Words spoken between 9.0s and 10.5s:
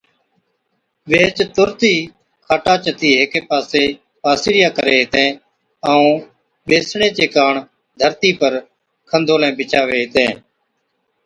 کنڌولين بِڇاوين ھِتين